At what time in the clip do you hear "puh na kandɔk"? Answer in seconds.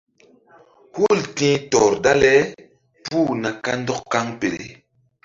3.05-4.01